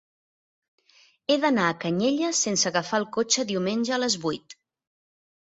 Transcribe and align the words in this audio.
He 1.29 1.35
d'anar 1.43 1.65
a 1.73 1.75
Canyelles 1.83 2.41
sense 2.47 2.67
agafar 2.71 3.01
el 3.03 3.07
cotxe 3.19 3.47
diumenge 3.53 3.95
a 3.99 4.03
les 4.07 4.19
vuit. 4.27 4.59